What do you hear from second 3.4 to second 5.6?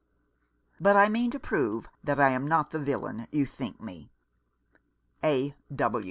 think me. "A.